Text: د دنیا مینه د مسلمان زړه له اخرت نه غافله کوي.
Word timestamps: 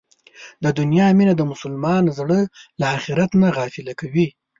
د 0.63 0.65
دنیا 0.79 1.07
مینه 1.17 1.33
د 1.37 1.41
مسلمان 1.51 2.03
زړه 2.17 2.39
له 2.79 2.85
اخرت 2.97 3.31
نه 3.41 3.47
غافله 3.57 3.93
کوي. 3.99 4.27